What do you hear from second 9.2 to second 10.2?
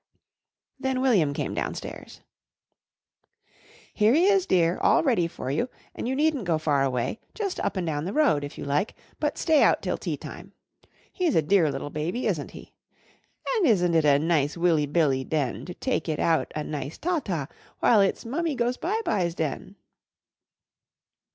stay out till tea